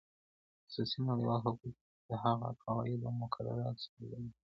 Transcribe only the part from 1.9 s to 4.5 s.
د هغه قواعد او مقررات څخه عبارت دی